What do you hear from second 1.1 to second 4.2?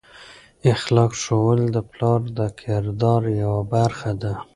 ښوول د پلار د کردار یوه برخه